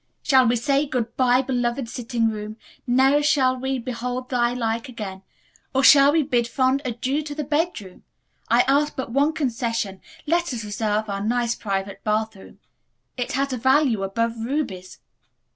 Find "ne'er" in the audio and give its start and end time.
2.87-3.21